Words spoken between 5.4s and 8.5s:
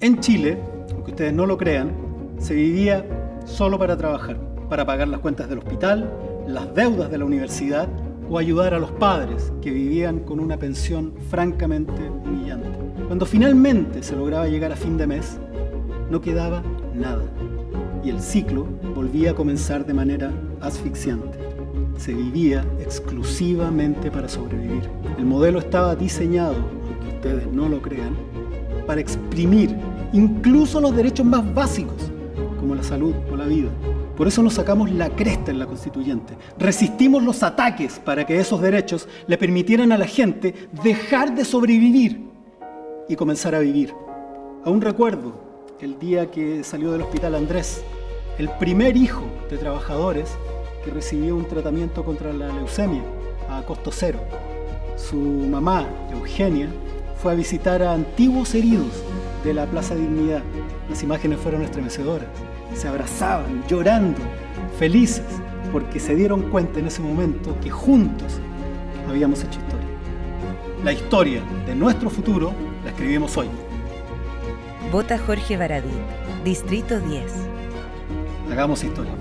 del hospital, las deudas de la universidad o